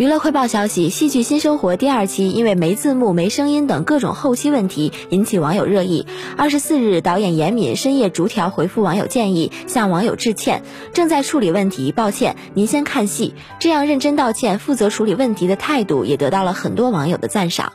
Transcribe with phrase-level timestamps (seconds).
[0.00, 6.06] 娱乐快报消息：戏剧《新生活》第二期因为没字幕、没声音等各种后期问题引起网友热议。
[6.38, 10.62] 二十四日，导演严敏深夜逐条回复网友建议，向网友致歉，
[10.94, 13.34] 正在处理问题，抱歉，您先看戏。
[13.58, 17.74] 这样认真道歉、负责处理问题的态度，也得到了很多网友的赞赏。